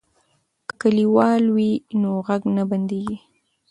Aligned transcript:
که 0.67 0.73
کلیوال 0.81 1.43
وي 1.55 1.71
نو 2.01 2.11
غږ 2.27 2.41
نه 2.55 2.63
بندیږي. 2.69 3.17